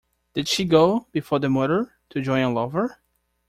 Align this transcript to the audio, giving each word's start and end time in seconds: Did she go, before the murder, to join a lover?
Did 0.33 0.47
she 0.47 0.65
go, 0.65 1.05
before 1.11 1.37
the 1.37 1.47
murder, 1.47 1.93
to 2.09 2.21
join 2.21 2.41
a 2.41 2.51
lover? 2.51 2.97